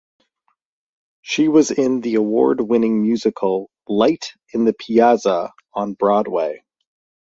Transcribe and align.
She 1.21 1.47
was 1.47 1.69
in 1.69 2.01
the 2.01 2.15
award-winning 2.15 3.03
musical 3.03 3.69
"Light 3.87 4.31
in 4.51 4.65
the 4.65 4.73
Piazza" 4.73 5.51
on 5.75 5.93
Broadway. 5.93 6.63